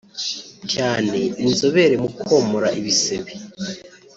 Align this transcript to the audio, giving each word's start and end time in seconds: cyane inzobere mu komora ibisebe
cyane 0.73 1.19
inzobere 1.45 1.95
mu 2.03 2.09
komora 2.21 2.67
ibisebe 2.79 3.31